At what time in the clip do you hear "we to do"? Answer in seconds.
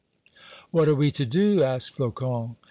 0.95-1.61